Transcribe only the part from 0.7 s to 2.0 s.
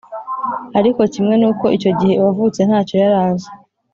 ariko kimwe n uko icyo